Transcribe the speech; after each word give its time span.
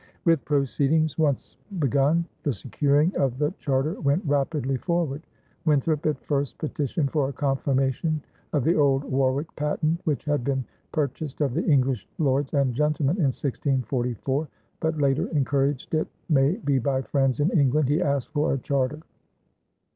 With 0.25 0.43
proceedings 0.45 1.19
once 1.19 1.57
begun, 1.77 2.25
the 2.41 2.53
securing 2.53 3.15
of 3.17 3.37
the 3.37 3.53
charter 3.59 3.99
went 4.01 4.25
rapidly 4.25 4.77
forward. 4.77 5.21
Winthrop 5.63 6.07
at 6.07 6.19
first 6.23 6.57
petitioned 6.57 7.11
for 7.11 7.29
a 7.29 7.33
confirmation 7.33 8.19
of 8.51 8.63
the 8.63 8.73
old 8.73 9.03
Warwick 9.03 9.55
patent, 9.55 10.01
which 10.05 10.25
had 10.25 10.43
been 10.43 10.65
purchased 10.91 11.39
of 11.41 11.53
the 11.53 11.63
English 11.67 12.07
lords 12.17 12.51
and 12.55 12.73
gentlemen 12.73 13.17
in 13.17 13.25
1644, 13.29 14.47
but 14.79 14.97
later, 14.97 15.27
encouraged 15.33 15.93
it 15.93 16.07
may 16.29 16.53
be 16.53 16.79
by 16.79 17.03
friends 17.03 17.39
in 17.39 17.51
England, 17.51 17.87
he 17.87 18.01
asked 18.01 18.29
for 18.29 18.53
a 18.53 18.57
charter. 18.57 19.01